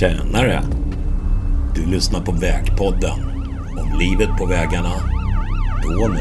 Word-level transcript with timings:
Tjänare! 0.00 0.62
Du 1.74 1.86
lyssnar 1.86 2.20
på 2.20 2.32
Vägpodden. 2.32 3.18
Om 3.78 3.98
livet 3.98 4.28
på 4.38 4.46
vägarna, 4.46 4.92
då 5.82 6.08
nu. 6.08 6.20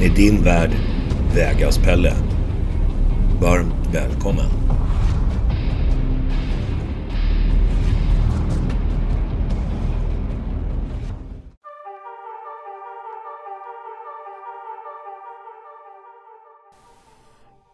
Med 0.00 0.16
din 0.16 0.42
värd, 0.42 0.70
Vägas-Pelle. 1.34 2.12
Varmt 3.40 3.94
välkommen. 3.94 4.63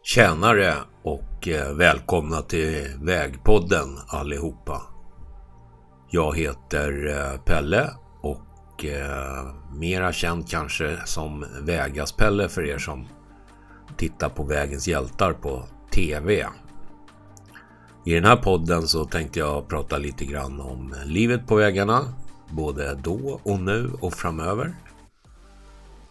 Tjänare 0.02 0.74
och 1.02 1.48
eh, 1.48 1.74
välkomna 1.74 2.42
till 2.42 2.86
Vägpodden 3.02 3.98
allihopa. 4.08 4.82
Jag 6.10 6.36
heter 6.36 7.06
eh, 7.08 7.40
Pelle 7.40 7.90
och 8.20 8.84
eh, 8.84 9.54
mera 9.74 10.12
känd 10.12 10.48
kanske 10.48 10.98
som 11.04 11.44
Vägas-Pelle 11.60 12.48
för 12.48 12.66
er 12.66 12.78
som 12.78 13.08
tittar 13.96 14.28
på 14.28 14.44
Vägens 14.44 14.88
hjältar 14.88 15.32
på 15.32 15.64
TV. 15.92 16.46
I 18.04 18.14
den 18.14 18.24
här 18.24 18.36
podden 18.36 18.82
så 18.82 19.04
tänkte 19.04 19.38
jag 19.38 19.68
prata 19.68 19.98
lite 19.98 20.24
grann 20.24 20.60
om 20.60 20.94
livet 21.04 21.46
på 21.46 21.54
vägarna, 21.54 22.00
både 22.50 22.94
då 22.94 23.40
och 23.42 23.60
nu 23.60 23.90
och 24.00 24.14
framöver. 24.14 24.74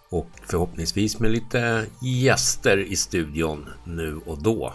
Och 0.09 0.29
förhoppningsvis 0.45 1.19
med 1.19 1.31
lite 1.31 1.85
gäster 2.01 2.77
i 2.77 2.95
studion 2.95 3.69
nu 3.83 4.19
och 4.25 4.43
då. 4.43 4.73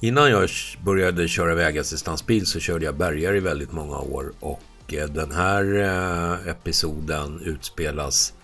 Innan 0.00 0.30
jag 0.30 0.48
började 0.84 1.28
köra 1.28 1.54
vägassistansbil 1.54 2.46
så 2.46 2.60
körde 2.60 2.84
jag 2.84 2.96
bärgare 2.96 3.36
i 3.36 3.40
väldigt 3.40 3.72
många 3.72 3.98
år 3.98 4.32
och 4.40 4.62
eh, 4.88 5.08
den 5.08 5.32
här 5.32 5.74
eh, 5.74 6.48
episoden 6.48 7.40
utspelas 7.44 8.34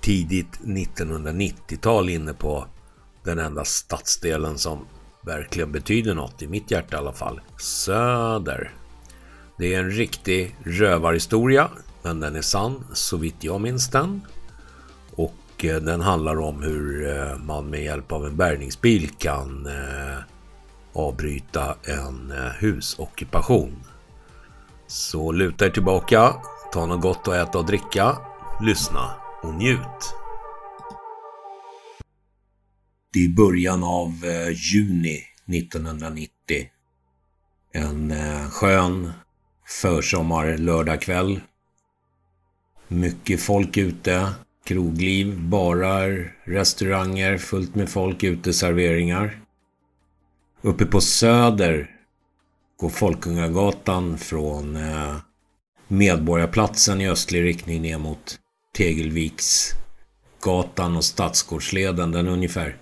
tidigt 0.00 0.60
1990-tal 0.60 2.08
inne 2.08 2.34
på 2.34 2.66
den 3.24 3.38
enda 3.38 3.64
stadsdelen 3.64 4.58
som 4.58 4.86
verkligen 5.22 5.72
betyder 5.72 6.14
något, 6.14 6.42
i 6.42 6.46
mitt 6.46 6.70
hjärta 6.70 6.96
i 6.96 6.98
alla 6.98 7.12
fall. 7.12 7.40
Söder. 7.58 8.74
Det 9.58 9.74
är 9.74 9.78
en 9.78 9.90
riktig 9.90 10.56
rövarhistoria, 10.64 11.70
men 12.02 12.20
den 12.20 12.36
är 12.36 12.42
sann 12.42 12.84
så 12.92 13.16
vitt 13.16 13.44
jag 13.44 13.60
minns 13.60 13.90
den. 13.90 14.20
Och 15.62 15.82
den 15.82 16.00
handlar 16.00 16.40
om 16.40 16.62
hur 16.62 17.16
eh, 17.16 17.38
man 17.38 17.66
med 17.66 17.82
hjälp 17.82 18.12
av 18.12 18.26
en 18.26 18.36
bärgningsbil 18.36 19.10
kan 19.10 19.66
eh, 19.66 20.18
avbryta 20.92 21.76
en 21.84 22.32
husockupation. 22.60 23.84
Så 24.86 25.32
luta 25.32 25.66
er 25.66 25.70
tillbaka, 25.70 26.34
ta 26.72 26.86
något 26.86 27.00
gott 27.00 27.28
att 27.28 27.48
äta 27.48 27.58
och 27.58 27.66
dricka, 27.66 28.18
lyssna 28.62 29.10
och 29.42 29.54
njut. 29.54 30.14
Det 33.12 33.24
är 33.24 33.28
början 33.28 33.84
av 33.84 34.12
juni 34.54 35.22
1990. 35.46 36.30
En 37.72 38.14
skön 38.50 39.12
försommar 39.66 40.56
lördagkväll. 40.56 41.40
Mycket 42.88 43.40
folk 43.40 43.76
ute. 43.76 44.32
Krogliv, 44.64 45.40
barar, 45.40 46.36
restauranger, 46.44 47.38
fullt 47.38 47.74
med 47.74 47.88
folk, 47.88 48.22
uteserveringar. 48.22 49.38
Uppe 50.62 50.86
på 50.86 51.00
Söder 51.00 51.90
går 52.76 52.88
Folkungagatan 52.88 54.18
från 54.18 54.76
eh, 54.76 55.16
Medborgarplatsen 55.88 57.00
i 57.00 57.08
östlig 57.08 57.44
riktning 57.44 57.82
ner 57.82 57.98
mot 57.98 58.38
Tegelviksgatan 58.76 60.96
och 60.96 61.04
Stadsgårdsleden. 61.04 62.12
Den 62.12 62.26
är 62.26 62.30
ungefär 62.30 62.76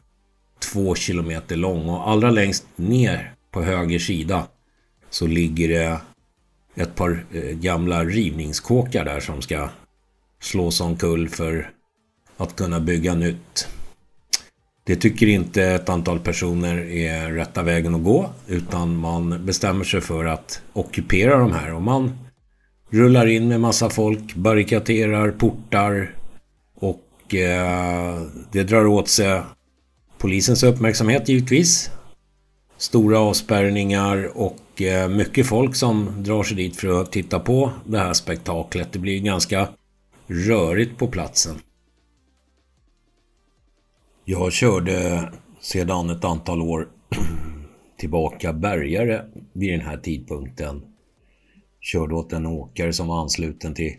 två 0.58 0.94
kilometer 0.94 1.56
lång 1.56 1.88
och 1.88 2.08
allra 2.08 2.30
längst 2.30 2.66
ner 2.76 3.34
på 3.50 3.62
höger 3.62 3.98
sida 3.98 4.46
så 5.10 5.26
ligger 5.26 5.68
det 5.68 6.00
ett 6.74 6.94
par 6.94 7.24
eh, 7.32 7.42
gamla 7.42 8.04
rivningskåkar 8.04 9.04
där 9.04 9.20
som 9.20 9.42
ska 9.42 9.68
slås 10.40 10.80
omkull 10.80 11.28
för 11.28 11.70
att 12.36 12.56
kunna 12.56 12.80
bygga 12.80 13.14
nytt. 13.14 13.68
Det 14.84 14.96
tycker 14.96 15.26
inte 15.26 15.62
ett 15.62 15.88
antal 15.88 16.20
personer 16.20 16.76
är 16.90 17.32
rätta 17.32 17.62
vägen 17.62 17.94
att 17.94 18.04
gå 18.04 18.30
utan 18.46 18.96
man 18.96 19.46
bestämmer 19.46 19.84
sig 19.84 20.00
för 20.00 20.24
att 20.24 20.62
ockupera 20.72 21.38
de 21.38 21.52
här 21.52 21.74
och 21.74 21.82
man 21.82 22.18
rullar 22.90 23.26
in 23.26 23.48
med 23.48 23.60
massa 23.60 23.90
folk, 23.90 24.34
barrikaderar, 24.34 25.30
portar 25.30 26.14
och 26.74 27.34
eh, 27.34 28.22
det 28.52 28.62
drar 28.62 28.86
åt 28.86 29.08
sig 29.08 29.42
polisens 30.18 30.62
uppmärksamhet 30.62 31.28
givetvis. 31.28 31.90
Stora 32.76 33.18
avspärrningar 33.18 34.30
och 34.34 34.82
eh, 34.82 35.08
mycket 35.08 35.46
folk 35.46 35.76
som 35.76 36.22
drar 36.22 36.42
sig 36.42 36.56
dit 36.56 36.76
för 36.76 37.00
att 37.00 37.12
titta 37.12 37.40
på 37.40 37.72
det 37.84 37.98
här 37.98 38.12
spektaklet. 38.12 38.92
Det 38.92 38.98
blir 38.98 39.20
ganska 39.20 39.68
rörigt 40.30 40.98
på 40.98 41.08
platsen. 41.08 41.56
Jag 44.24 44.52
körde 44.52 45.28
sedan 45.60 46.10
ett 46.10 46.24
antal 46.24 46.62
år 46.62 46.88
tillbaka 47.98 48.52
bärgare 48.52 49.24
vid 49.52 49.72
den 49.72 49.80
här 49.80 49.96
tidpunkten. 49.96 50.82
Körde 51.80 52.14
åt 52.14 52.32
en 52.32 52.46
åkare 52.46 52.92
som 52.92 53.08
var 53.08 53.22
ansluten 53.22 53.74
till 53.74 53.96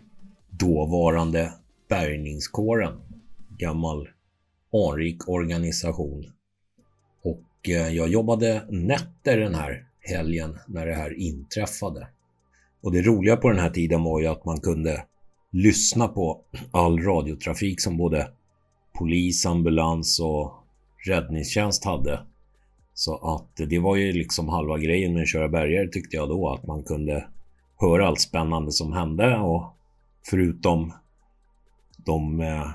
dåvarande 0.50 1.52
bärgningskåren. 1.88 3.00
Gammal 3.58 4.08
anrik 4.72 5.28
organisation. 5.28 6.32
Och 7.22 7.68
eh, 7.68 7.88
jag 7.88 8.08
jobbade 8.08 8.66
nätter 8.70 9.38
den 9.38 9.54
här 9.54 9.86
helgen 10.00 10.58
när 10.66 10.86
det 10.86 10.94
här 10.94 11.18
inträffade. 11.18 12.08
Och 12.80 12.92
det 12.92 13.02
roliga 13.02 13.36
på 13.36 13.48
den 13.48 13.58
här 13.58 13.70
tiden 13.70 14.02
var 14.02 14.20
ju 14.20 14.26
att 14.26 14.44
man 14.44 14.60
kunde 14.60 15.04
lyssna 15.52 16.08
på 16.08 16.40
all 16.70 16.98
radiotrafik 16.98 17.80
som 17.80 17.96
både 17.96 18.28
polis, 18.98 19.46
ambulans 19.46 20.20
och 20.20 20.52
räddningstjänst 21.06 21.84
hade. 21.84 22.20
Så 22.94 23.16
att 23.16 23.68
det 23.68 23.78
var 23.78 23.96
ju 23.96 24.12
liksom 24.12 24.48
halva 24.48 24.78
grejen 24.78 25.12
med 25.12 25.22
att 25.22 25.28
köra 25.28 25.48
bergare 25.48 25.88
tyckte 25.88 26.16
jag 26.16 26.28
då, 26.28 26.50
att 26.50 26.66
man 26.66 26.82
kunde 26.82 27.26
höra 27.76 28.06
allt 28.06 28.20
spännande 28.20 28.72
som 28.72 28.92
hände 28.92 29.38
och 29.38 29.76
förutom 30.30 30.92
de 31.96 32.40
eh, 32.40 32.68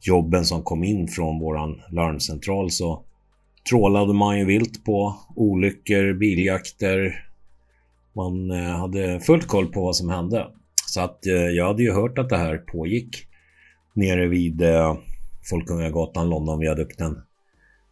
jobben 0.00 0.44
som 0.44 0.62
kom 0.62 0.84
in 0.84 1.08
från 1.08 1.40
våran 1.40 1.80
larmcentral 1.90 2.70
så 2.70 3.04
trålade 3.68 4.12
man 4.12 4.38
ju 4.38 4.44
vilt 4.44 4.84
på 4.84 5.16
olyckor, 5.36 6.12
biljakter. 6.12 7.26
Man 8.12 8.50
eh, 8.50 8.78
hade 8.78 9.20
fullt 9.20 9.46
koll 9.46 9.66
på 9.66 9.82
vad 9.82 9.96
som 9.96 10.08
hände. 10.08 10.46
Så 10.94 11.00
att 11.00 11.26
eh, 11.26 11.34
jag 11.34 11.66
hade 11.66 11.82
ju 11.82 11.92
hört 11.92 12.18
att 12.18 12.28
det 12.28 12.36
här 12.36 12.58
pågick 12.58 13.26
nere 13.94 14.28
vid 14.28 14.62
eh, 14.62 14.96
Folkungagatan, 15.50 16.30
Londonviadukten. 16.30 17.16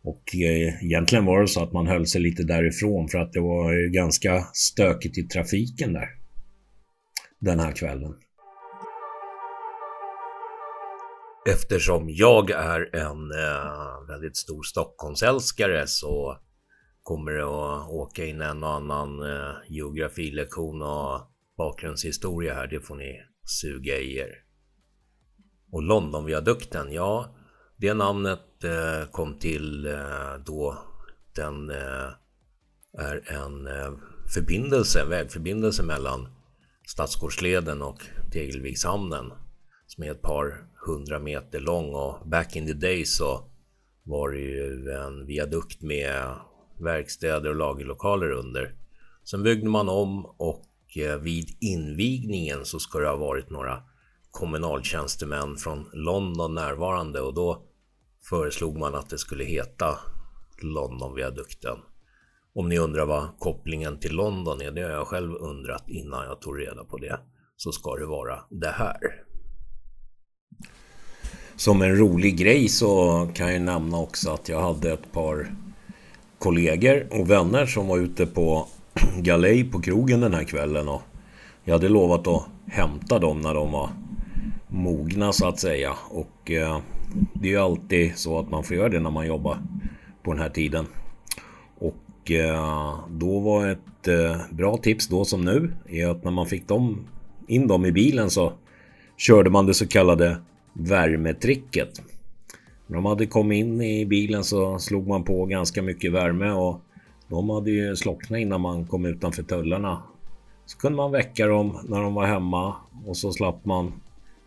Och 0.02 0.34
eh, 0.34 0.84
egentligen 0.84 1.24
var 1.24 1.40
det 1.40 1.48
så 1.48 1.62
att 1.62 1.72
man 1.72 1.86
höll 1.86 2.06
sig 2.06 2.20
lite 2.20 2.42
därifrån 2.42 3.08
för 3.08 3.18
att 3.18 3.32
det 3.32 3.40
var 3.40 3.72
ju 3.72 3.90
ganska 3.90 4.44
stökigt 4.52 5.18
i 5.18 5.22
trafiken 5.22 5.92
där. 5.92 6.08
Den 7.40 7.60
här 7.60 7.72
kvällen. 7.72 8.14
Eftersom 11.50 12.06
jag 12.08 12.50
är 12.50 12.96
en 12.96 13.30
eh, 13.30 14.08
väldigt 14.08 14.36
stor 14.36 14.62
Stockholmsälskare 14.62 15.86
så 15.86 16.38
kommer 17.02 17.32
det 17.32 17.44
att 17.44 17.88
åka 17.88 18.24
in 18.24 18.40
en 18.40 18.64
och 18.64 18.74
annan 18.74 19.22
eh, 19.22 19.54
geografilektion 19.68 20.82
och 20.82 21.31
bakgrundshistoria 21.56 22.54
här, 22.54 22.66
det 22.66 22.80
får 22.80 22.96
ni 22.96 23.20
suga 23.44 23.98
i 23.98 24.16
er. 24.16 24.44
Och 25.70 25.82
Londonviadukten, 25.82 26.92
ja, 26.92 27.34
det 27.76 27.94
namnet 27.94 28.64
eh, 28.64 29.10
kom 29.10 29.38
till 29.38 29.86
eh, 29.86 30.34
då 30.46 30.78
den 31.34 31.70
eh, 31.70 32.08
är 32.98 33.32
en 33.32 33.66
eh, 33.66 33.92
förbindelse, 34.34 35.04
vägförbindelse 35.04 35.82
mellan 35.82 36.28
Stadsgårdsleden 36.86 37.82
och 37.82 38.02
Tegelvikshamnen 38.32 39.32
som 39.86 40.04
är 40.04 40.10
ett 40.10 40.22
par 40.22 40.64
hundra 40.86 41.18
meter 41.18 41.60
lång 41.60 41.94
och 41.94 42.28
back 42.28 42.56
in 42.56 42.66
the 42.66 42.72
day 42.72 43.04
så 43.04 43.44
var 44.02 44.30
det 44.30 44.38
ju 44.38 44.90
en 44.90 45.26
viadukt 45.26 45.82
med 45.82 46.34
verkstäder 46.80 47.50
och 47.50 47.56
lagerlokaler 47.56 48.30
under. 48.30 48.74
Sen 49.24 49.42
byggde 49.42 49.68
man 49.68 49.88
om 49.88 50.26
och 50.26 50.64
Eh, 50.96 51.16
vid 51.16 51.56
invigningen 51.60 52.64
så 52.64 52.78
ska 52.78 52.98
det 52.98 53.08
ha 53.08 53.16
varit 53.16 53.50
några 53.50 53.82
kommunaltjänstemän 54.30 55.56
från 55.56 55.90
London 55.92 56.54
närvarande 56.54 57.20
och 57.20 57.34
då 57.34 57.62
föreslog 58.28 58.78
man 58.78 58.94
att 58.94 59.10
det 59.10 59.18
skulle 59.18 59.44
heta 59.44 59.98
Londonviadukten. 60.62 61.78
Om 62.54 62.68
ni 62.68 62.78
undrar 62.78 63.06
vad 63.06 63.38
kopplingen 63.38 64.00
till 64.00 64.14
London 64.14 64.62
är, 64.62 64.70
det 64.70 64.82
har 64.82 64.90
jag 64.90 65.06
själv 65.06 65.34
undrat 65.34 65.84
innan 65.88 66.24
jag 66.24 66.40
tog 66.40 66.60
reda 66.60 66.84
på 66.84 66.98
det. 66.98 67.20
Så 67.56 67.72
ska 67.72 67.96
det 67.96 68.06
vara 68.06 68.38
det 68.50 68.70
här. 68.70 68.98
Som 71.56 71.82
en 71.82 71.96
rolig 71.96 72.36
grej 72.36 72.68
så 72.68 73.28
kan 73.34 73.52
jag 73.52 73.62
nämna 73.62 73.98
också 73.98 74.30
att 74.30 74.48
jag 74.48 74.60
hade 74.60 74.92
ett 74.92 75.12
par 75.12 75.54
kollegor 76.38 77.06
och 77.10 77.30
vänner 77.30 77.66
som 77.66 77.88
var 77.88 77.98
ute 77.98 78.26
på 78.26 78.68
galej 79.18 79.64
på 79.64 79.80
krogen 79.80 80.20
den 80.20 80.34
här 80.34 80.44
kvällen. 80.44 80.88
Och 80.88 81.02
jag 81.64 81.74
hade 81.74 81.88
lovat 81.88 82.26
att 82.26 82.44
hämta 82.66 83.18
dem 83.18 83.40
när 83.40 83.54
de 83.54 83.72
var 83.72 83.90
mogna 84.68 85.32
så 85.32 85.46
att 85.46 85.60
säga. 85.60 85.92
Och 86.10 86.50
eh, 86.50 86.78
det 87.34 87.48
är 87.48 87.52
ju 87.52 87.58
alltid 87.58 88.16
så 88.16 88.38
att 88.38 88.50
man 88.50 88.64
får 88.64 88.76
göra 88.76 88.88
det 88.88 89.00
när 89.00 89.10
man 89.10 89.26
jobbar 89.26 89.58
på 90.22 90.32
den 90.32 90.42
här 90.42 90.48
tiden. 90.48 90.86
Och 91.78 92.30
eh, 92.30 92.98
då 93.08 93.40
var 93.40 93.68
ett 93.68 94.08
eh, 94.08 94.36
bra 94.50 94.76
tips 94.76 95.08
då 95.08 95.24
som 95.24 95.44
nu 95.44 95.72
är 95.88 96.06
att 96.06 96.24
när 96.24 96.30
man 96.30 96.46
fick 96.46 96.68
dem, 96.68 97.06
in 97.46 97.66
dem 97.68 97.86
i 97.86 97.92
bilen 97.92 98.30
så 98.30 98.52
körde 99.16 99.50
man 99.50 99.66
det 99.66 99.74
så 99.74 99.86
kallade 99.86 100.36
värmetricket. 100.72 102.02
När 102.86 102.96
de 102.96 103.06
hade 103.06 103.26
kommit 103.26 103.58
in 103.58 103.80
i 103.80 104.06
bilen 104.06 104.44
så 104.44 104.78
slog 104.78 105.08
man 105.08 105.24
på 105.24 105.46
ganska 105.46 105.82
mycket 105.82 106.12
värme 106.12 106.50
och 106.50 106.80
de 107.32 107.50
hade 107.50 107.70
ju 107.70 107.96
slocknat 107.96 108.40
innan 108.40 108.60
man 108.60 108.86
kom 108.86 109.04
utanför 109.04 109.42
tullarna. 109.42 110.02
Så 110.66 110.78
kunde 110.78 110.96
man 110.96 111.12
väcka 111.12 111.46
dem 111.46 111.78
när 111.88 112.02
de 112.02 112.14
var 112.14 112.26
hemma 112.26 112.74
och 113.06 113.16
så 113.16 113.32
slapp 113.32 113.64
man 113.64 113.92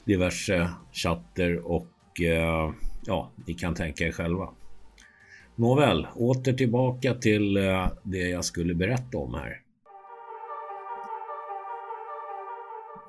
diverse 0.05 0.69
chatter 0.91 1.71
och 1.71 2.21
eh, 2.21 2.71
ja, 3.05 3.29
ni 3.47 3.53
kan 3.53 3.75
tänka 3.75 4.07
er 4.07 4.11
själva. 4.11 4.49
Nåväl, 5.55 6.07
åter 6.15 6.53
tillbaka 6.53 7.13
till 7.13 7.57
eh, 7.57 7.87
det 8.03 8.29
jag 8.29 8.45
skulle 8.45 8.73
berätta 8.73 9.17
om 9.17 9.33
här. 9.33 9.61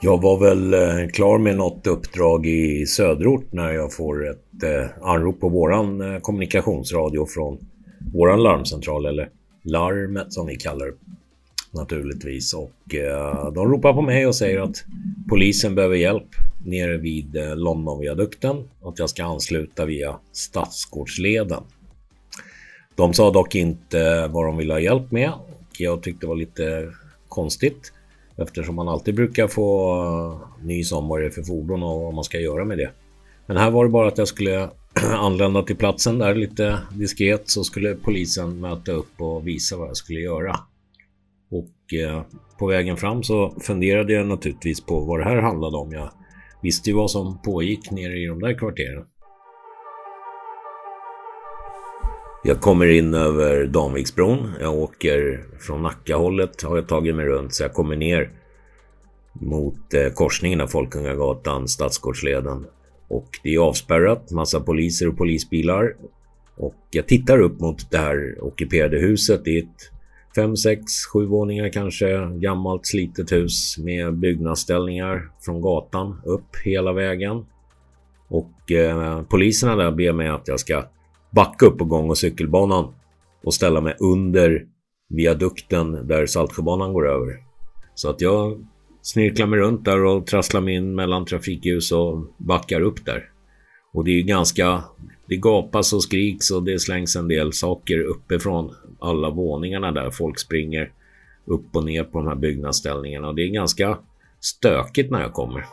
Jag 0.00 0.23
var 0.23 0.40
väl 0.40 0.75
eh, 0.75 1.08
klar 1.12 1.38
med 1.38 1.56
något 1.56 1.87
uppdrag 1.87 2.46
i 2.46 2.87
söderort 2.87 3.52
när 3.52 3.73
jag 3.73 3.94
får 3.94 4.31
ett 4.31 4.62
eh, 4.62 5.08
anrop 5.08 5.40
på 5.40 5.49
våran 5.49 6.00
eh, 6.00 6.20
kommunikationsradio 6.20 7.26
från 7.26 7.58
våran 8.12 8.43
larmcentral 8.43 9.06
eller 9.06 9.31
larmet 9.66 10.32
som 10.32 10.46
vi 10.46 10.56
kallar 10.56 10.86
det 10.86 10.94
naturligtvis. 11.70 12.54
Och 12.54 12.94
eh, 12.94 13.52
de 13.52 13.68
ropar 13.68 13.92
på 13.92 14.02
mig 14.02 14.26
och 14.26 14.34
säger 14.34 14.60
att 14.60 14.84
polisen 15.28 15.74
behöver 15.74 15.96
hjälp 15.96 16.28
nere 16.64 16.96
vid 16.96 17.36
eh, 17.36 17.56
Londonviadukten 17.56 18.68
och 18.80 18.92
att 18.92 18.98
jag 18.98 19.10
ska 19.10 19.24
ansluta 19.24 19.84
via 19.84 20.16
Stadsgårdsleden. 20.32 21.62
De 22.94 23.14
sa 23.14 23.30
dock 23.30 23.54
inte 23.54 24.26
vad 24.26 24.46
de 24.46 24.56
ville 24.56 24.72
ha 24.72 24.80
hjälp 24.80 25.10
med 25.10 25.32
och 25.48 25.80
jag 25.80 26.02
tyckte 26.02 26.26
det 26.26 26.28
var 26.28 26.36
lite 26.36 26.92
konstigt 27.28 27.92
eftersom 28.36 28.74
man 28.74 28.88
alltid 28.88 29.14
brukar 29.14 29.48
få 29.48 29.94
eh, 30.04 30.66
nys 30.66 30.92
om 30.92 31.08
vad 31.08 31.20
det 31.20 31.26
är 31.26 31.30
för 31.30 31.42
fordon 31.42 31.82
och 31.82 32.00
vad 32.00 32.14
man 32.14 32.24
ska 32.24 32.38
göra 32.38 32.64
med 32.64 32.78
det. 32.78 32.90
Men 33.46 33.56
här 33.56 33.70
var 33.70 33.84
det 33.84 33.90
bara 33.90 34.08
att 34.08 34.18
jag 34.18 34.28
skulle 34.28 34.70
anlända 35.04 35.62
till 35.62 35.76
platsen 35.76 36.19
där 36.19 36.34
lite 36.34 36.78
diskret 36.90 37.48
så 37.48 37.64
skulle 37.64 37.94
polisen 37.94 38.60
möta 38.60 38.93
upp 38.93 39.20
och 39.20 39.46
visa 39.46 39.76
vad 39.76 39.88
jag 39.88 39.96
skulle 39.96 40.20
göra. 40.20 40.56
Och 41.50 41.94
eh, 41.94 42.22
på 42.58 42.66
vägen 42.66 42.96
fram 42.96 43.22
så 43.22 43.54
funderade 43.60 44.12
jag 44.12 44.26
naturligtvis 44.26 44.81
på 44.81 45.00
vad 45.00 45.20
det 45.20 45.25
här 45.25 45.37
handlade 45.37 45.76
om. 45.76 45.93
Jag 45.93 46.10
visste 46.62 46.90
ju 46.90 46.96
vad 46.96 47.10
som 47.10 47.43
pågick 47.43 47.90
nere 47.90 48.16
i 48.16 48.26
de 48.26 48.40
där 48.40 48.58
kvarteren. 48.58 49.04
Jag 52.44 52.60
kommer 52.60 52.87
in 52.87 53.14
över 53.14 53.66
Danviksbron. 53.66 54.52
Jag 54.60 54.75
åker 54.75 55.44
från 55.60 55.82
Nackahållet 55.82 56.62
har 56.62 56.76
jag 56.76 56.88
tagit 56.88 57.14
mig 57.14 57.26
runt 57.26 57.54
så 57.54 57.62
jag 57.62 57.72
kommer 57.72 57.96
ner 57.96 58.31
mot 59.32 59.94
eh, 59.94 60.12
korsningen 60.14 60.60
av 60.60 60.66
Folkungagatan, 60.66 61.69
Stadsgårdsleden. 61.69 62.66
Och 63.08 63.28
det 63.42 63.54
är 63.54 63.58
avspärrat, 63.58 64.30
massa 64.30 64.60
poliser 64.60 65.08
och 65.08 65.16
polisbilar. 65.16 65.96
Och 66.56 66.74
jag 66.90 67.06
tittar 67.06 67.40
upp 67.40 67.60
mot 67.60 67.90
det 67.90 67.98
här 67.98 68.36
ockuperade 68.40 68.98
huset. 68.98 69.44
Det 69.44 69.58
är 69.58 69.62
ett 69.62 69.90
fem, 70.36 70.56
sex, 70.56 70.82
sju 71.12 71.26
våningar 71.26 71.68
kanske. 71.68 72.28
Gammalt 72.40 72.86
slitet 72.86 73.32
hus 73.32 73.78
med 73.78 74.14
byggnadsställningar 74.18 75.30
från 75.40 75.60
gatan 75.60 76.20
upp 76.24 76.56
hela 76.64 76.92
vägen. 76.92 77.46
Och 78.28 78.72
eh, 78.72 79.22
poliserna 79.22 79.76
där 79.76 79.90
ber 79.90 80.12
mig 80.12 80.28
att 80.28 80.48
jag 80.48 80.60
ska 80.60 80.84
backa 81.30 81.66
upp 81.66 81.78
på 81.78 81.84
gång 81.84 82.10
och 82.10 82.18
cykelbanan 82.18 82.94
och 83.44 83.54
ställa 83.54 83.80
mig 83.80 83.94
under 84.00 84.66
viadukten 85.08 86.06
där 86.06 86.26
Saltsjöbanan 86.26 86.92
går 86.92 87.08
över. 87.08 87.36
Så 87.94 88.10
att 88.10 88.20
jag 88.20 88.66
snirklar 89.06 89.46
mig 89.46 89.58
runt 89.58 89.84
där 89.84 90.04
och 90.04 90.26
trasslar 90.26 90.60
mig 90.60 90.74
in 90.74 90.94
mellan 90.94 91.24
trafikljus 91.24 91.92
och 91.92 92.34
backar 92.38 92.80
upp 92.80 93.04
där. 93.04 93.30
Och 93.92 94.04
det 94.04 94.10
är 94.10 94.22
ganska... 94.22 94.84
Det 95.28 95.36
gapas 95.36 95.92
och 95.92 96.02
skriks 96.02 96.50
och 96.50 96.62
det 96.62 96.78
slängs 96.78 97.16
en 97.16 97.28
del 97.28 97.52
saker 97.52 98.00
uppifrån 98.00 98.74
alla 99.00 99.30
våningarna 99.30 99.92
där. 99.92 100.10
Folk 100.10 100.38
springer 100.38 100.92
upp 101.44 101.76
och 101.76 101.84
ner 101.84 102.04
på 102.04 102.18
de 102.18 102.28
här 102.28 102.34
byggnadsställningarna 102.34 103.28
och 103.28 103.34
det 103.34 103.42
är 103.42 103.48
ganska 103.48 103.98
stökigt 104.40 105.10
när 105.10 105.20
jag 105.20 105.32
kommer. 105.32 105.64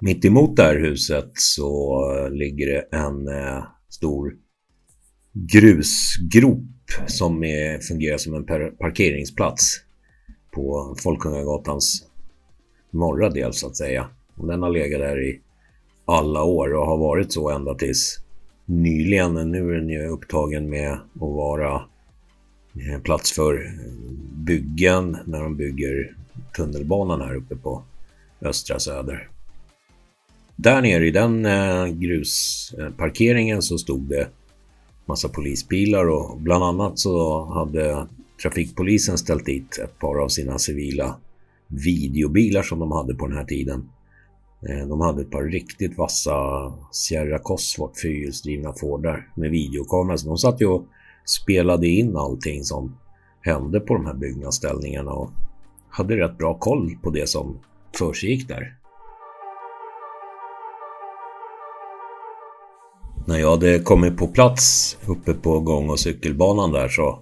Mitt 0.00 0.24
emot 0.24 0.56
det 0.56 0.62
här 0.62 0.78
huset 0.78 1.30
så 1.34 2.28
ligger 2.32 2.66
det 2.66 2.96
en 2.96 3.28
eh, 3.28 3.64
stor 3.88 4.34
grusgrop 5.32 6.81
som 7.06 7.44
är, 7.44 7.78
fungerar 7.78 8.18
som 8.18 8.34
en 8.34 8.44
parkeringsplats 8.76 9.80
på 10.50 10.96
Folkungagatans 11.02 12.06
norra 12.90 13.30
del 13.30 13.52
så 13.52 13.66
att 13.66 13.76
säga. 13.76 14.08
Och 14.34 14.46
den 14.46 14.62
har 14.62 14.70
legat 14.70 15.00
där 15.00 15.28
i 15.28 15.40
alla 16.04 16.42
år 16.42 16.74
och 16.74 16.86
har 16.86 16.98
varit 16.98 17.32
så 17.32 17.50
ända 17.50 17.74
tills 17.74 18.18
nyligen. 18.64 19.34
Nu 19.50 19.70
är 19.70 19.74
den 19.74 19.88
ju 19.88 20.06
upptagen 20.06 20.70
med 20.70 20.92
att 20.92 21.00
vara 21.14 21.74
eh, 21.74 23.00
plats 23.02 23.32
för 23.32 23.72
byggen 24.32 25.18
när 25.26 25.42
de 25.42 25.56
bygger 25.56 26.16
tunnelbanan 26.56 27.20
här 27.20 27.34
uppe 27.34 27.56
på 27.56 27.82
Östra 28.40 28.78
Söder. 28.78 29.28
Där 30.56 30.82
nere 30.82 31.06
i 31.06 31.10
den 31.10 31.46
eh, 31.46 31.86
grusparkeringen 31.86 33.56
eh, 33.56 33.60
så 33.60 33.78
stod 33.78 34.00
det 34.00 34.28
massa 35.06 35.28
polisbilar 35.28 36.08
och 36.08 36.40
bland 36.40 36.64
annat 36.64 36.98
så 36.98 37.44
hade 37.44 38.06
trafikpolisen 38.42 39.18
ställt 39.18 39.46
dit 39.46 39.78
ett 39.78 39.98
par 39.98 40.22
av 40.22 40.28
sina 40.28 40.58
civila 40.58 41.16
videobilar 41.68 42.62
som 42.62 42.78
de 42.78 42.92
hade 42.92 43.14
på 43.14 43.26
den 43.26 43.36
här 43.36 43.44
tiden. 43.44 43.90
Eh, 44.68 44.88
de 44.88 45.00
hade 45.00 45.22
ett 45.22 45.30
par 45.30 45.42
riktigt 45.42 45.98
vassa 45.98 46.32
Sierra 46.90 47.38
Cosworth 47.38 48.00
fyrhjulsdrivna 48.02 48.72
Fordar 48.72 49.28
med 49.34 49.50
videokamera. 49.50 50.18
Så 50.18 50.28
de 50.28 50.38
satt 50.38 50.60
ju 50.60 50.66
och 50.66 50.84
spelade 51.24 51.88
in 51.88 52.16
allting 52.16 52.64
som 52.64 52.96
hände 53.40 53.80
på 53.80 53.94
de 53.94 54.06
här 54.06 54.14
byggnadsställningarna 54.14 55.10
och 55.12 55.30
hade 55.88 56.16
rätt 56.16 56.38
bra 56.38 56.58
koll 56.58 56.96
på 57.02 57.10
det 57.10 57.28
som 57.28 57.58
försiggick 57.98 58.48
där. 58.48 58.76
När 63.24 63.38
jag 63.38 63.50
hade 63.50 63.78
kommit 63.78 64.16
på 64.16 64.26
plats 64.26 64.98
uppe 65.06 65.34
på 65.34 65.60
gång 65.60 65.90
och 65.90 66.00
cykelbanan 66.00 66.72
där 66.72 66.88
så 66.88 67.18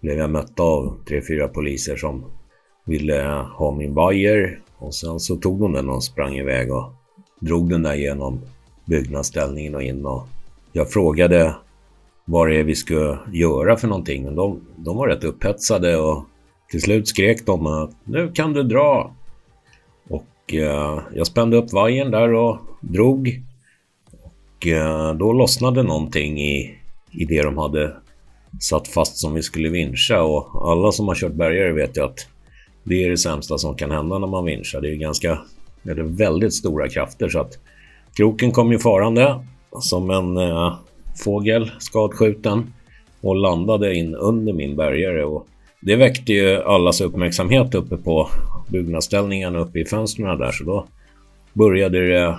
blev 0.00 0.18
jag 0.18 0.30
mött 0.30 0.60
av 0.60 0.98
tre, 1.08 1.22
fyra 1.28 1.48
poliser 1.48 1.96
som 1.96 2.24
ville 2.84 3.46
ha 3.56 3.74
min 3.74 3.94
vajer 3.94 4.60
och 4.78 4.94
sen 4.94 5.20
så 5.20 5.36
tog 5.36 5.60
de 5.60 5.72
den 5.72 5.88
och 5.88 6.04
sprang 6.04 6.34
iväg 6.34 6.72
och 6.72 6.92
drog 7.40 7.70
den 7.70 7.82
där 7.82 7.94
genom 7.94 8.40
byggnadsställningen 8.84 9.74
och 9.74 9.82
in 9.82 10.06
och 10.06 10.26
jag 10.72 10.90
frågade 10.90 11.54
vad 12.24 12.48
det 12.48 12.56
är 12.56 12.64
vi 12.64 12.74
ska 12.74 13.18
göra 13.32 13.76
för 13.76 13.88
någonting. 13.88 14.24
Men 14.24 14.34
de, 14.34 14.60
de 14.76 14.96
var 14.96 15.08
rätt 15.08 15.24
upphetsade 15.24 15.96
och 15.96 16.24
till 16.70 16.82
slut 16.82 17.08
skrek 17.08 17.46
de 17.46 17.66
att 17.66 17.90
nu 18.04 18.32
kan 18.32 18.52
du 18.52 18.62
dra. 18.62 19.14
Och 20.08 20.54
eh, 20.54 20.98
jag 21.14 21.26
spände 21.26 21.56
upp 21.56 21.72
vajern 21.72 22.10
där 22.10 22.34
och 22.34 22.58
drog. 22.80 23.42
Och 24.56 24.66
eh, 24.66 25.14
då 25.14 25.32
lossnade 25.32 25.82
någonting 25.82 26.40
i, 26.40 26.78
i 27.10 27.24
det 27.24 27.42
de 27.42 27.58
hade 27.58 27.92
satt 28.60 28.88
fast 28.88 29.16
som 29.16 29.34
vi 29.34 29.42
skulle 29.42 29.68
vincha. 29.68 30.22
Och 30.22 30.70
alla 30.72 30.92
som 30.92 31.08
har 31.08 31.14
kört 31.14 31.32
bergare 31.32 31.72
vet 31.72 31.96
ju 31.96 32.04
att 32.04 32.26
det 32.84 33.04
är 33.04 33.10
det 33.10 33.16
sämsta 33.16 33.58
som 33.58 33.74
kan 33.74 33.90
hända 33.90 34.18
när 34.18 34.26
man 34.26 34.44
vinschar. 34.44 34.80
Det 34.80 34.90
är 34.90 34.96
ganska, 34.96 35.38
eller 35.84 36.02
väldigt 36.02 36.54
stora 36.54 36.88
krafter. 36.88 37.28
Så 37.28 37.40
att 37.40 37.58
kroken 38.16 38.52
kom 38.52 38.72
ju 38.72 38.78
farande 38.78 39.44
som 39.80 40.10
en 40.10 40.36
eh, 40.36 40.78
fågel 41.24 41.70
skadskjuten 41.78 42.72
och 43.20 43.36
landade 43.36 43.94
in 43.94 44.14
under 44.14 44.52
min 44.52 44.76
bergare. 44.76 45.24
Och 45.24 45.46
det 45.80 45.96
väckte 45.96 46.32
ju 46.32 46.62
allas 46.62 47.00
uppmärksamhet 47.00 47.74
uppe 47.74 47.96
på 47.96 48.28
byggnadsställningen 48.68 49.56
uppe 49.56 49.78
i 49.78 49.84
fönstren 49.84 50.38
där. 50.38 50.52
Så 50.52 50.64
då 50.64 50.86
började 51.52 52.08
det 52.08 52.38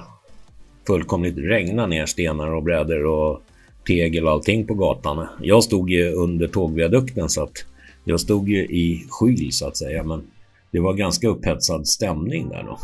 fullkomligt 0.88 1.38
regna 1.38 1.88
ner 1.88 2.06
stenar 2.06 2.56
och 2.56 2.64
brädor 2.64 3.06
och 3.06 3.42
tegel 3.88 4.26
och 4.26 4.32
allting 4.32 4.68
på 4.68 4.74
gatan. 4.74 5.28
Jag 5.42 5.64
stod 5.64 5.90
ju 5.90 6.12
under 6.12 6.48
tågviadukten 6.48 7.30
så 7.30 7.44
att 7.44 7.66
jag 8.04 8.20
stod 8.20 8.50
ju 8.50 8.66
i 8.66 9.06
skyl 9.10 9.52
så 9.52 9.68
att 9.68 9.78
säga. 9.78 10.04
Men 10.04 10.24
det 10.72 10.80
var 10.80 10.94
ganska 10.94 11.28
upphetsad 11.28 11.88
stämning 11.88 12.50
där 12.50 12.64
då. 12.64 12.78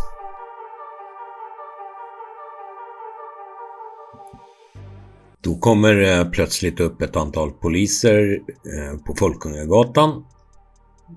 Då 5.41 5.55
kommer 5.55 5.93
det 5.93 6.29
plötsligt 6.31 6.79
upp 6.79 7.01
ett 7.01 7.15
antal 7.15 7.51
poliser 7.51 8.39
eh, 8.49 8.99
på 9.05 9.15
Folkungagatan 9.15 10.25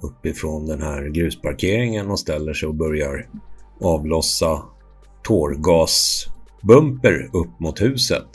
uppifrån 0.03 0.67
den 0.67 0.83
här 0.83 1.09
grusparkeringen 1.09 2.11
och 2.11 2.19
ställer 2.19 2.55
sig 2.55 2.69
och 2.69 2.75
börjar 2.75 3.29
avlossa 3.81 4.63
tårgas 5.23 6.27
Bumper 6.67 7.31
upp 7.33 7.61
mot 7.61 7.81
huset. 7.81 8.29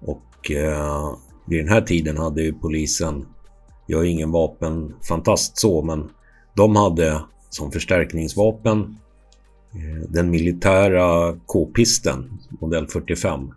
Och 0.00 0.50
eh, 0.50 1.14
vid 1.46 1.58
den 1.58 1.68
här 1.68 1.80
tiden 1.80 2.16
hade 2.16 2.42
ju 2.42 2.52
polisen, 2.52 3.26
jag 3.86 4.00
är 4.00 4.04
ingen 4.04 4.30
vapenfantast 4.30 5.58
så, 5.58 5.82
men 5.82 6.10
de 6.54 6.76
hade 6.76 7.20
som 7.50 7.72
förstärkningsvapen 7.72 8.98
eh, 9.74 10.08
den 10.08 10.30
militära 10.30 11.36
k-pisten, 11.46 12.38
modell 12.60 12.86
45, 12.86 13.50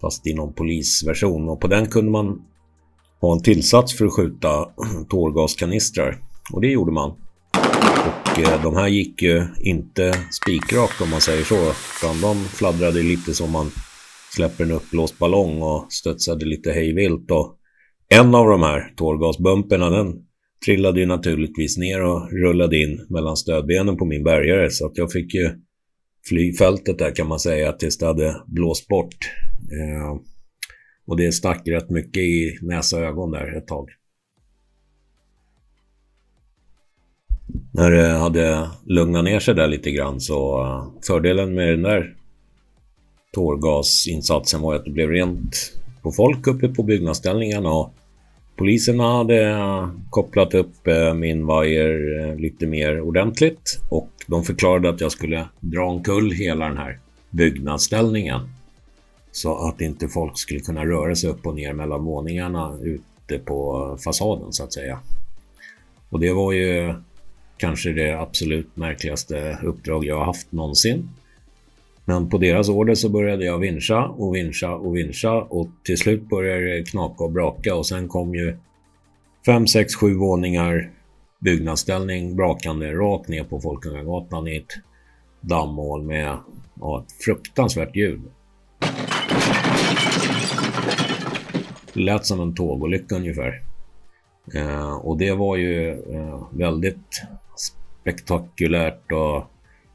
fast 0.00 0.26
i 0.26 0.34
någon 0.34 0.52
polisversion. 0.52 1.48
Och 1.48 1.60
på 1.60 1.66
den 1.66 1.86
kunde 1.86 2.10
man 2.10 2.42
ha 3.20 3.32
en 3.32 3.42
tillsats 3.42 3.98
för 3.98 4.04
att 4.04 4.12
skjuta 4.12 4.68
tårgaskanistrar. 5.08 6.18
Och 6.52 6.60
det 6.60 6.68
gjorde 6.68 6.92
man. 6.92 7.12
Och 8.06 8.38
eh, 8.38 8.62
de 8.62 8.76
här 8.76 8.88
gick 8.88 9.22
ju 9.22 9.46
inte 9.60 10.12
spikrakt 10.30 11.00
om 11.00 11.10
man 11.10 11.20
säger 11.20 11.44
så. 11.44 11.72
Utan 11.98 12.20
de 12.20 12.44
fladdrade 12.44 13.02
lite 13.02 13.34
som 13.34 13.50
man 13.50 13.70
släpper 14.34 14.64
en 14.64 14.70
uppblåst 14.70 15.18
ballong 15.18 15.62
och 15.62 15.92
studsade 15.92 16.44
lite 16.44 16.72
hejvilt. 16.72 17.30
Och 17.30 17.56
en 18.08 18.34
av 18.34 18.46
de 18.46 18.62
här 18.62 18.92
tårgasbumperna 18.96 19.90
den 19.90 20.14
trillade 20.64 21.00
ju 21.00 21.06
naturligtvis 21.06 21.78
ner 21.78 22.02
och 22.02 22.32
rullade 22.32 22.82
in 22.82 23.06
mellan 23.10 23.36
stödbenen 23.36 23.96
på 23.96 24.04
min 24.04 24.24
bärgare. 24.24 24.70
Så 24.70 24.86
att 24.86 24.98
jag 24.98 25.12
fick 25.12 25.34
ju 25.34 25.50
fly 26.28 26.52
fältet 26.52 26.98
där 26.98 27.14
kan 27.14 27.28
man 27.28 27.40
säga 27.40 27.72
tills 27.72 27.98
det 27.98 28.06
hade 28.06 28.42
blåst 28.46 28.88
bort. 28.88 29.16
Eh, 29.72 30.20
och 31.06 31.16
det 31.16 31.32
stack 31.32 31.68
rätt 31.68 31.90
mycket 31.90 32.22
i 32.22 32.58
näsa 32.62 32.96
och 32.96 33.04
ögon 33.04 33.30
där 33.30 33.56
ett 33.58 33.66
tag. 33.66 33.88
När 37.72 37.90
det 37.90 38.08
hade 38.08 38.70
lugnat 38.84 39.24
ner 39.24 39.40
sig 39.40 39.54
där 39.54 39.68
lite 39.68 39.90
grann 39.90 40.20
så 40.20 40.62
eh, 40.62 40.86
fördelen 41.06 41.54
med 41.54 41.68
den 41.68 41.82
där 41.82 42.14
tårgasinsatsen 43.32 44.60
var 44.60 44.74
att 44.74 44.84
det 44.84 44.90
blev 44.90 45.10
rent 45.10 45.72
på 46.02 46.12
folk 46.12 46.46
uppe 46.46 46.68
på 46.68 46.82
byggnadsställningarna 46.82 47.72
och 47.72 47.94
poliserna 48.56 49.16
hade 49.16 49.50
eh, 49.50 49.88
kopplat 50.10 50.54
upp 50.54 50.86
eh, 50.86 51.14
min 51.14 51.46
vajer 51.46 52.36
lite 52.36 52.66
mer 52.66 53.00
ordentligt 53.00 53.80
och 53.88 54.10
de 54.26 54.44
förklarade 54.44 54.88
att 54.88 55.00
jag 55.00 55.12
skulle 55.12 55.48
dra 55.60 55.84
omkull 55.84 56.30
hela 56.30 56.68
den 56.68 56.76
här 56.76 56.98
byggnadsställningen 57.30 58.40
så 59.32 59.68
att 59.68 59.80
inte 59.80 60.08
folk 60.08 60.38
skulle 60.38 60.60
kunna 60.60 60.84
röra 60.84 61.14
sig 61.14 61.30
upp 61.30 61.46
och 61.46 61.54
ner 61.54 61.72
mellan 61.72 62.04
våningarna 62.04 62.78
ute 62.82 63.38
på 63.44 63.98
fasaden 64.04 64.52
så 64.52 64.64
att 64.64 64.72
säga. 64.72 64.98
Och 66.10 66.20
det 66.20 66.32
var 66.32 66.52
ju 66.52 66.94
kanske 67.56 67.92
det 67.92 68.20
absolut 68.20 68.76
märkligaste 68.76 69.58
uppdrag 69.62 70.04
jag 70.04 70.18
har 70.18 70.24
haft 70.24 70.52
någonsin. 70.52 71.08
Men 72.04 72.28
på 72.28 72.38
deras 72.38 72.68
order 72.68 72.94
så 72.94 73.08
började 73.08 73.44
jag 73.44 73.58
vinscha 73.58 74.06
och 74.06 74.34
vinscha 74.34 74.74
och 74.74 74.96
vinscha 74.96 75.32
och 75.32 75.68
till 75.82 75.98
slut 75.98 76.28
började 76.28 76.76
det 76.76 76.90
knaka 76.90 77.24
och 77.24 77.32
braka 77.32 77.74
och 77.74 77.86
sen 77.86 78.08
kom 78.08 78.34
ju 78.34 78.56
5, 79.46 79.66
6, 79.66 79.94
7 79.94 80.14
våningar 80.14 80.90
byggnadsställning 81.38 82.36
brakande 82.36 82.92
rakt 82.92 83.28
ner 83.28 83.44
på 83.44 83.60
Folkungagatan 83.60 84.48
i 84.48 84.56
ett 84.56 84.72
dammmål 85.40 86.02
med 86.02 86.38
ja, 86.80 87.04
ett 87.04 87.24
fruktansvärt 87.24 87.96
ljud. 87.96 88.22
Det 91.92 92.00
lät 92.00 92.26
som 92.26 92.40
en 92.40 92.54
tågolycka 92.54 93.16
ungefär. 93.16 93.62
Eh, 94.52 94.94
och 94.94 95.18
det 95.18 95.32
var 95.32 95.56
ju 95.56 95.90
eh, 95.90 96.46
väldigt 96.50 97.22
spektakulärt 97.56 99.12
och 99.12 99.44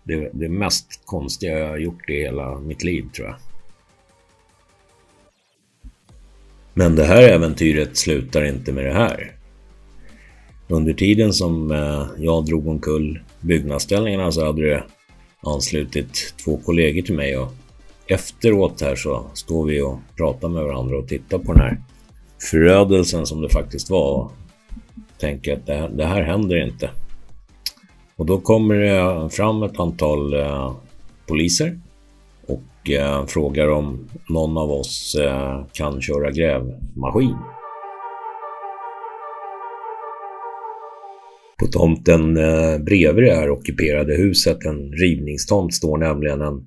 det, 0.04 0.30
det 0.34 0.50
mest 0.50 1.02
konstiga 1.06 1.60
jag 1.60 1.68
har 1.68 1.78
gjort 1.78 2.10
i 2.10 2.14
hela 2.14 2.60
mitt 2.60 2.84
liv 2.84 3.06
tror 3.16 3.28
jag. 3.28 3.36
Men 6.74 6.96
det 6.96 7.04
här 7.04 7.22
äventyret 7.22 7.98
slutar 7.98 8.46
inte 8.46 8.72
med 8.72 8.86
det 8.86 8.94
här. 8.94 9.32
Under 10.68 10.94
tiden 10.94 11.34
som 11.34 11.72
eh, 11.72 12.08
jag 12.18 12.46
drog 12.46 12.68
omkull 12.68 13.20
byggnadsställningarna 13.42 14.32
så 14.32 14.46
hade 14.46 14.70
det 14.70 14.84
anslutit 15.42 16.34
två 16.44 16.58
kollegor 16.58 17.02
till 17.02 17.16
mig 17.16 17.38
och 17.38 17.54
efteråt 18.08 18.82
här 18.82 18.96
så 18.96 19.26
står 19.34 19.66
vi 19.66 19.82
och 19.82 20.00
pratar 20.18 20.50
med 20.50 20.64
varandra 20.64 20.98
och 20.98 21.08
tittar 21.08 21.38
på 21.40 21.54
den 21.54 21.62
här 21.62 21.78
förödelsen 22.42 23.26
som 23.26 23.42
det 23.42 23.50
faktiskt 23.50 23.90
var 23.90 24.32
tänker 25.18 25.54
att 25.54 25.66
det, 25.66 25.90
det 25.94 26.06
här 26.06 26.22
händer 26.22 26.66
inte. 26.68 26.90
Och 28.16 28.26
då 28.26 28.40
kommer 28.40 28.76
det 28.76 29.30
fram 29.30 29.64
ett 29.64 29.80
antal 29.80 30.34
eh, 30.34 30.76
poliser 31.28 31.80
och 32.48 32.90
eh, 32.90 33.26
frågar 33.26 33.70
om 33.70 34.10
någon 34.30 34.58
av 34.58 34.72
oss 34.72 35.16
eh, 35.16 35.66
kan 35.74 36.02
köra 36.02 36.32
grävmaskin. 36.32 37.36
På 41.60 41.68
tomten 41.68 42.38
eh, 42.38 42.78
bredvid 42.78 43.24
det 43.24 43.36
här 43.36 43.50
ockuperade 43.50 44.16
huset, 44.16 44.66
en 44.66 44.92
rivningstomt, 44.92 45.74
står 45.74 45.98
nämligen 45.98 46.42
en 46.42 46.66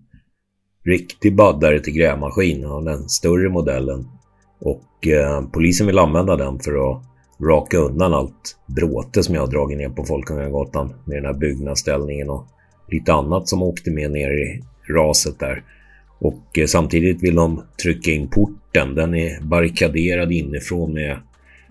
riktig 0.85 1.37
baddare 1.37 1.81
till 1.81 1.93
grävmaskin 1.93 2.65
av 2.65 2.85
den 2.85 3.09
större 3.09 3.49
modellen. 3.49 4.09
Och 4.65 5.09
eh, 5.09 5.43
polisen 5.53 5.87
vill 5.87 5.99
använda 5.99 6.37
den 6.37 6.59
för 6.59 6.91
att 6.91 7.03
raka 7.41 7.79
undan 7.79 8.15
allt 8.15 8.57
bråte 8.67 9.23
som 9.23 9.35
jag 9.35 9.43
har 9.43 9.51
dragit 9.51 9.79
ner 9.79 9.89
på 9.89 10.05
Folkungagatan 10.05 10.95
med 11.05 11.17
den 11.17 11.25
här 11.25 11.41
byggnadsställningen 11.41 12.31
och 12.31 12.47
lite 12.89 13.13
annat 13.13 13.49
som 13.49 13.63
åkte 13.63 13.91
med 13.91 14.11
ner 14.11 14.31
i 14.31 14.63
raset 14.89 15.39
där. 15.39 15.65
Och 16.19 16.59
eh, 16.59 16.67
samtidigt 16.67 17.23
vill 17.23 17.35
de 17.35 17.63
trycka 17.83 18.11
in 18.11 18.29
porten. 18.29 18.95
Den 18.95 19.15
är 19.15 19.41
barrikaderad 19.41 20.33
inifrån 20.33 20.95
med 20.95 21.17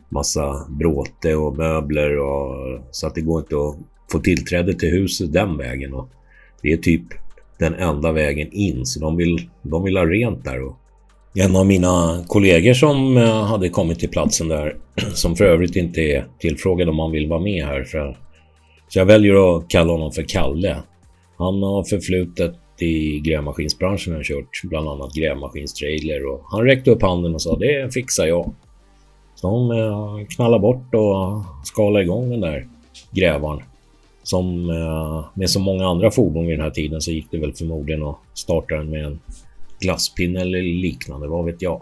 massa 0.10 0.68
bråte 0.70 1.36
och 1.36 1.58
möbler 1.58 2.20
och 2.20 2.80
så 2.92 3.08
att 3.08 3.16
det 3.16 3.22
går 3.22 3.40
inte 3.40 3.56
att 3.56 3.76
få 4.12 4.20
tillträde 4.20 4.74
till 4.74 4.90
huset 4.90 5.34
den 5.34 5.58
vägen. 5.58 5.94
Och 5.94 6.10
det 6.62 6.74
är 6.74 6.78
typ 6.78 7.04
den 7.58 7.74
enda 7.74 8.12
vägen 8.12 8.48
in 8.52 8.86
så 8.86 9.00
de 9.00 9.18
vill, 9.18 9.50
de 9.62 9.84
vill 9.84 9.98
ha 9.98 10.06
rent 10.06 10.44
där 10.44 10.64
och 10.64 10.81
en 11.34 11.56
av 11.56 11.66
mina 11.66 12.24
kollegor 12.28 12.74
som 12.74 13.18
eh, 13.18 13.44
hade 13.44 13.70
kommit 13.70 14.00
till 14.00 14.10
platsen 14.10 14.48
där, 14.48 14.76
som 15.14 15.36
för 15.36 15.46
övrigt 15.46 15.76
inte 15.76 16.02
är 16.02 16.26
tillfrågad 16.40 16.90
om 16.90 17.00
han 17.00 17.12
vill 17.12 17.30
vara 17.30 17.40
med 17.40 17.66
här. 17.66 17.84
För, 17.84 18.18
så 18.88 19.00
jag 19.00 19.06
väljer 19.06 19.58
att 19.58 19.70
kalla 19.70 19.92
honom 19.92 20.12
för 20.12 20.24
Kalle. 20.24 20.78
Han 21.38 21.64
har 21.64 21.84
förflutet 21.84 22.56
i 22.80 23.20
grävmaskinsbranschen 23.20 24.16
och 24.16 24.24
kört 24.24 24.62
bland 24.64 24.90
annat 24.90 25.14
grävmaskinstrailer 25.14 26.26
och 26.34 26.42
han 26.52 26.66
räckte 26.66 26.92
upp 26.92 27.02
handen 27.02 27.36
och 27.36 27.42
sa 27.42 27.56
det 27.56 27.94
fixar 27.94 28.26
jag. 28.26 28.54
Så 29.36 29.48
de 29.48 29.72
eh, 29.72 30.28
knallade 30.28 30.62
bort 30.62 30.96
och 30.96 31.44
skalade 31.64 32.04
igång 32.04 32.30
den 32.30 32.42
där 32.42 32.68
grävaren. 33.12 33.64
Som 34.24 34.70
eh, 34.70 35.26
med 35.34 35.50
så 35.50 35.60
många 35.60 35.88
andra 35.88 36.12
fordon 36.12 36.48
vid 36.48 36.58
den 36.58 36.64
här 36.64 36.72
tiden 36.72 37.02
så 37.02 37.12
gick 37.12 37.28
det 37.32 37.38
väl 37.38 37.54
förmodligen 37.54 38.04
att 38.04 38.18
starta 38.34 38.76
den 38.76 38.90
med 38.90 39.06
en 39.06 39.20
glasspinne 39.82 40.42
eller 40.42 40.62
liknande, 40.62 41.28
vad 41.28 41.46
vet 41.46 41.62
jag. 41.62 41.82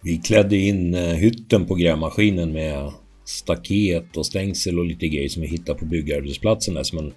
Vi 0.00 0.18
klädde 0.18 0.56
in 0.56 0.94
eh, 0.94 1.14
hytten 1.14 1.66
på 1.66 1.74
grävmaskinen 1.74 2.52
med 2.52 2.92
staket 3.24 4.16
och 4.16 4.26
stängsel 4.26 4.78
och 4.78 4.84
lite 4.84 5.08
grejer 5.08 5.28
som 5.28 5.42
vi 5.42 5.48
hittade 5.48 5.78
på 5.78 5.84
byggarbetsplatsen 5.84 6.74
där 6.74 6.82
som 6.82 6.98
en 6.98 7.12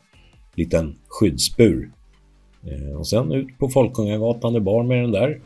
liten 0.55 0.95
skyddsbur. 1.07 1.91
Eh, 2.63 2.97
och 3.00 3.07
sen 3.07 3.31
ut 3.31 3.57
på 3.59 3.69
Folkungagatan, 3.69 4.53
det 4.53 4.61
bar 4.61 4.83
med 4.83 5.03
den 5.03 5.11
där. 5.11 5.41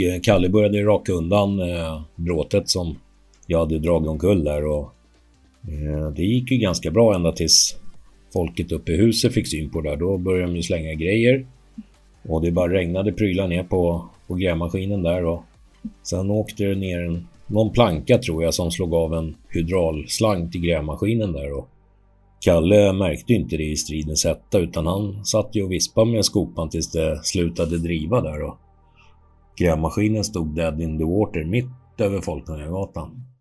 Eh, 0.00 0.20
Kalle 0.22 0.48
började 0.48 0.82
raka 0.82 1.12
undan 1.12 1.60
bråtet 2.16 2.68
som 2.68 2.96
jag 3.52 3.58
hade 3.58 3.78
dragit 3.78 4.08
omkull 4.08 4.44
där 4.44 4.64
och 4.66 4.94
eh, 5.68 6.10
det 6.16 6.22
gick 6.22 6.50
ju 6.50 6.56
ganska 6.56 6.90
bra 6.90 7.14
ända 7.14 7.32
tills 7.32 7.76
folket 8.32 8.72
uppe 8.72 8.92
i 8.92 8.96
huset 8.96 9.34
fick 9.34 9.46
syn 9.46 9.70
på 9.70 9.80
det 9.80 9.90
där. 9.90 9.96
Då 9.96 10.18
började 10.18 10.52
de 10.52 10.56
ju 10.56 10.62
slänga 10.62 10.94
grejer 10.94 11.46
och 12.28 12.42
det 12.42 12.50
bara 12.50 12.72
regnade 12.72 13.12
prylar 13.12 13.48
ner 13.48 13.62
på, 13.62 14.04
på 14.26 14.34
grävmaskinen 14.34 15.02
där 15.02 15.24
och 15.24 15.42
sen 16.02 16.30
åkte 16.30 16.64
det 16.64 16.74
ner 16.74 17.02
en 17.02 17.26
någon 17.46 17.72
planka 17.72 18.18
tror 18.18 18.44
jag 18.44 18.54
som 18.54 18.70
slog 18.70 18.94
av 18.94 19.14
en 19.14 19.34
hydraulslang 19.48 20.50
till 20.50 20.60
grävmaskinen 20.60 21.32
där 21.32 21.52
och 21.52 21.68
Kalle 22.40 22.92
märkte 22.92 23.32
inte 23.32 23.56
det 23.56 23.64
i 23.64 23.76
stridens 23.76 24.24
hetta 24.24 24.58
utan 24.58 24.86
han 24.86 25.24
satt 25.24 25.48
ju 25.52 25.62
och 25.62 25.72
vispade 25.72 26.10
med 26.10 26.24
skopan 26.24 26.68
tills 26.68 26.90
det 26.90 27.20
slutade 27.24 27.78
driva 27.78 28.20
där 28.20 28.42
och 28.42 28.58
grävmaskinen 29.56 30.24
stod 30.24 30.54
dead 30.54 30.80
in 30.80 30.98
the 30.98 31.04
water 31.04 31.44
mitt 31.44 31.66
över 31.98 32.20
Folkungagatan. 32.20 33.31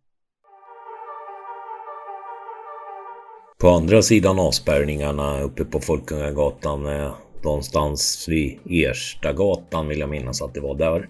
På 3.61 3.69
andra 3.69 4.01
sidan 4.01 4.39
avspärrningarna 4.39 5.41
uppe 5.41 5.65
på 5.65 5.79
Folkungagatan, 5.79 6.85
eh, 6.85 7.11
någonstans 7.43 8.25
vid 8.29 8.59
Erstagatan 8.69 9.87
vill 9.87 9.99
jag 9.99 10.09
minnas 10.09 10.41
att 10.41 10.53
det 10.53 10.59
var 10.59 10.75
där, 10.75 11.09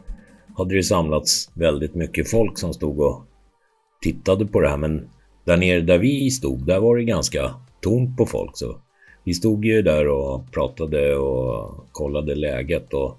hade 0.58 0.76
det 0.76 0.84
samlats 0.84 1.52
väldigt 1.54 1.96
mycket 1.96 2.32
folk 2.32 2.58
som 2.58 2.74
stod 2.74 3.00
och 3.00 3.22
tittade 4.02 4.46
på 4.46 4.60
det 4.60 4.70
här. 4.70 4.78
Men 4.78 5.10
där 5.46 5.58
nere 5.58 5.82
där 5.82 5.98
vi 5.98 6.32
stod, 6.32 6.66
där 6.66 6.80
var 6.80 6.98
det 6.98 7.04
ganska 7.04 7.56
tomt 7.82 8.18
på 8.18 8.26
folk. 8.26 8.52
Så 8.54 8.76
vi 9.24 9.34
stod 9.34 9.66
ju 9.66 9.82
där 9.82 10.08
och 10.08 10.52
pratade 10.52 11.16
och 11.16 11.86
kollade 11.92 12.36
läget 12.36 12.94
och 12.94 13.18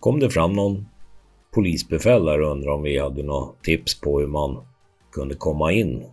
kom 0.00 0.20
det 0.20 0.30
fram 0.30 0.52
någon 0.52 0.86
polisbefäl 1.50 2.24
där 2.24 2.40
och 2.40 2.52
undrade 2.52 2.76
om 2.76 2.82
vi 2.82 2.98
hade 2.98 3.22
några 3.22 3.48
tips 3.62 4.00
på 4.00 4.20
hur 4.20 4.26
man 4.26 4.58
kunde 5.12 5.34
komma 5.34 5.72
in. 5.72 6.04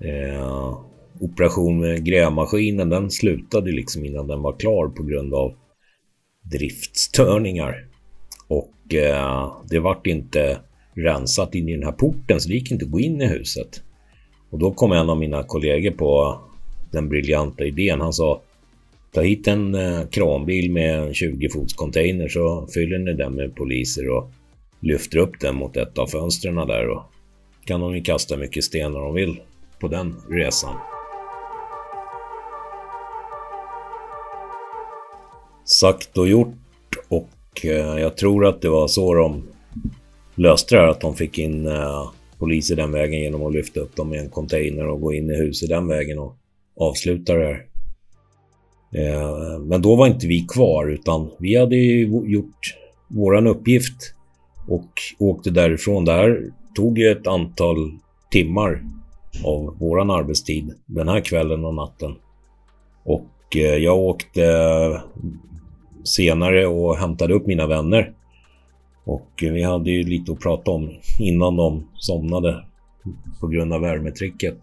Eh, 0.00 0.78
operation 1.20 1.80
med 1.80 2.04
grävmaskinen 2.04 2.88
den 2.88 3.10
slutade 3.10 3.72
liksom 3.72 4.04
innan 4.04 4.26
den 4.26 4.42
var 4.42 4.52
klar 4.52 4.88
på 4.88 5.02
grund 5.02 5.34
av 5.34 5.54
driftstörningar. 6.42 7.86
Och 8.48 8.94
eh, 8.94 9.52
det 9.70 9.78
vart 9.78 10.06
inte 10.06 10.58
rensat 10.94 11.54
in 11.54 11.68
i 11.68 11.72
den 11.72 11.84
här 11.84 11.92
porten 11.92 12.40
så 12.40 12.48
det 12.48 12.54
gick 12.54 12.70
inte 12.70 12.84
att 12.84 12.90
gå 12.90 13.00
in 13.00 13.22
i 13.22 13.26
huset. 13.26 13.82
Och 14.50 14.58
då 14.58 14.70
kom 14.70 14.92
en 14.92 15.10
av 15.10 15.18
mina 15.18 15.42
kollegor 15.42 15.90
på 15.90 16.40
den 16.90 17.08
briljanta 17.08 17.64
idén. 17.64 18.00
Han 18.00 18.12
sa 18.12 18.42
Ta 19.16 19.22
hit 19.22 19.48
en 19.48 19.74
eh, 19.74 20.06
kranbil 20.06 20.72
med 20.72 20.98
en 20.98 21.14
20 21.14 21.48
fots 21.48 21.74
container 21.74 22.28
så 22.28 22.66
fyller 22.74 22.98
ni 22.98 23.12
den 23.12 23.34
med 23.34 23.54
poliser 23.54 24.08
och 24.08 24.30
lyfter 24.80 25.18
upp 25.18 25.40
den 25.40 25.56
mot 25.56 25.76
ett 25.76 25.98
av 25.98 26.06
fönstren 26.06 26.54
där 26.54 26.88
och 26.88 27.02
kan 27.64 27.80
de 27.80 27.96
ju 27.96 28.02
kasta 28.02 28.36
mycket 28.36 28.64
stenar 28.64 29.00
de 29.00 29.14
vill 29.14 29.40
på 29.80 29.88
den 29.88 30.14
resan. 30.30 30.95
Sagt 35.66 36.18
och 36.18 36.28
gjort 36.28 36.54
och 37.08 37.64
eh, 37.64 38.00
jag 38.00 38.16
tror 38.16 38.46
att 38.46 38.62
det 38.62 38.68
var 38.68 38.88
så 38.88 39.14
de 39.14 39.42
löste 40.34 40.74
det 40.74 40.80
här, 40.80 40.88
att 40.88 41.00
de 41.00 41.14
fick 41.14 41.38
in 41.38 41.66
eh, 41.66 42.10
poliser 42.38 42.76
den 42.76 42.92
vägen 42.92 43.20
genom 43.20 43.46
att 43.46 43.52
lyfta 43.52 43.80
upp 43.80 43.96
dem 43.96 44.14
i 44.14 44.18
en 44.18 44.30
container 44.30 44.88
och 44.88 45.00
gå 45.00 45.14
in 45.14 45.30
i 45.30 45.36
huset 45.36 45.68
den 45.68 45.88
vägen 45.88 46.18
och 46.18 46.36
avsluta 46.76 47.34
det 47.34 47.44
här. 47.44 47.66
Eh, 48.92 49.58
men 49.58 49.82
då 49.82 49.96
var 49.96 50.06
inte 50.06 50.26
vi 50.26 50.40
kvar 50.40 50.88
utan 50.88 51.30
vi 51.38 51.56
hade 51.56 51.76
gjort 51.76 52.76
våran 53.08 53.46
uppgift 53.46 54.14
och 54.68 54.90
åkte 55.18 55.50
därifrån. 55.50 56.04
Det 56.04 56.12
här 56.12 56.42
tog 56.76 56.98
ju 56.98 57.10
ett 57.10 57.26
antal 57.26 57.92
timmar 58.30 58.82
av 59.44 59.78
våran 59.78 60.10
arbetstid 60.10 60.74
den 60.86 61.08
här 61.08 61.20
kvällen 61.20 61.64
och 61.64 61.74
natten. 61.74 62.14
Och 63.04 63.56
jag 63.78 63.98
åkte 63.98 64.42
senare 66.06 66.66
och 66.66 66.96
hämtade 66.96 67.34
upp 67.34 67.46
mina 67.46 67.66
vänner. 67.66 68.12
Och 69.04 69.30
vi 69.40 69.62
hade 69.62 69.90
ju 69.90 70.02
lite 70.02 70.32
att 70.32 70.40
prata 70.40 70.70
om 70.70 70.90
innan 71.18 71.56
de 71.56 71.88
somnade 71.94 72.64
på 73.40 73.46
grund 73.46 73.72
av 73.72 73.80
värmetricket. 73.80 74.58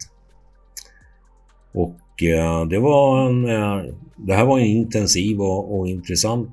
Och 1.73 2.23
eh, 2.23 2.65
det 2.65 2.79
var 2.79 3.27
en... 3.27 3.49
Eh, 3.49 3.93
det 4.15 4.33
här 4.33 4.45
var 4.45 4.59
en 4.59 4.65
intensiv 4.65 5.41
och, 5.41 5.79
och 5.79 5.87
intressant 5.87 6.49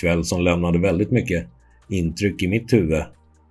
kväll 0.00 0.24
som 0.24 0.40
lämnade 0.40 0.78
väldigt 0.78 1.10
mycket 1.10 1.46
intryck 1.88 2.42
i 2.42 2.48
mitt 2.48 2.72
huvud 2.72 3.02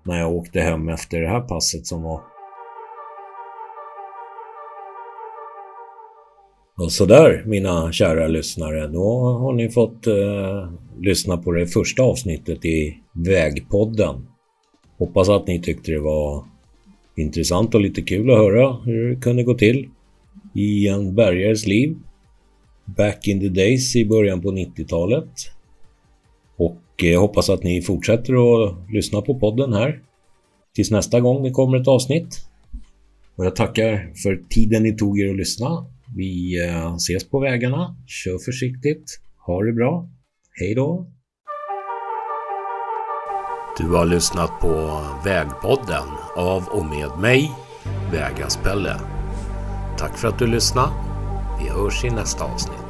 när 0.04 0.20
jag 0.20 0.34
åkte 0.34 0.62
hem 0.62 0.90
efter 0.90 1.22
det 1.22 1.28
här 1.28 1.42
passet 1.42 1.88
som 1.88 2.04
var 2.04 2.22
Och 6.78 6.92
sådär 6.92 7.44
mina 7.46 7.92
kära 7.92 8.28
lyssnare, 8.28 8.88
då 8.88 9.20
har 9.24 9.54
ni 9.54 9.70
fått 9.70 10.08
eh, 10.08 10.70
lyssna 11.00 11.38
på 11.38 11.52
det 11.52 11.68
första 11.68 12.04
avsnittet 12.04 12.66
i 12.66 12.98
Vägpodden. 13.14 14.28
Hoppas 14.98 15.30
att 15.30 15.48
ni 15.48 15.62
tyckte 15.62 15.92
det 15.92 16.00
var 16.00 16.44
intressant 17.16 17.76
och 17.76 17.82
lite 17.82 18.02
kul 18.02 18.32
att 18.32 18.38
höra 18.38 18.74
hur 18.74 19.10
det 19.10 19.22
kunde 19.22 19.44
gå 19.44 19.54
till 19.54 19.90
i 20.54 20.88
en 20.88 21.16
bärgares 21.16 21.68
liv. 21.68 21.98
Back 22.86 23.28
in 23.28 23.40
the 23.40 23.50
days 23.50 23.96
i 23.96 24.06
början 24.06 24.42
på 24.42 24.52
90-talet. 24.52 25.30
Och 26.58 26.82
jag 26.98 27.14
eh, 27.14 27.20
hoppas 27.20 27.50
att 27.50 27.64
ni 27.64 27.82
fortsätter 27.82 28.34
att 28.34 28.92
lyssna 28.92 29.22
på 29.22 29.40
podden 29.40 29.74
här. 29.74 30.00
Tills 30.74 30.92
nästa 30.92 31.20
gång 31.20 31.44
det 31.44 31.52
kommer 31.52 31.78
ett 31.78 31.88
avsnitt. 31.88 32.40
Och 33.36 33.46
jag 33.46 33.56
tackar 33.56 34.14
för 34.24 34.44
tiden 34.50 34.84
ni 34.84 34.98
tog 34.98 35.20
er 35.20 35.30
att 35.30 35.38
lyssna 35.38 35.86
vi 36.16 36.64
eh, 36.68 36.96
ses 36.96 37.30
på 37.30 37.40
vägarna. 37.40 37.96
Kör 38.08 38.38
försiktigt. 38.46 39.20
Ha 39.46 39.64
det 39.64 39.74
bra. 39.74 40.10
Hej 40.60 40.76
då! 40.76 41.12
Du 43.78 43.88
har 43.88 44.06
lyssnat 44.06 44.60
på 44.62 45.02
Vägpodden 45.26 46.08
av 46.36 46.64
och 46.68 46.86
med 46.86 47.20
mig, 47.22 47.52
Vägaspelle. 48.12 48.96
Tack 49.98 50.18
för 50.18 50.28
att 50.28 50.40
du 50.40 50.48
lyssnade. 50.48 50.92
Vi 51.60 51.70
hörs 51.70 52.06
i 52.06 52.10
nästa 52.10 52.44
avsnitt. 52.44 52.85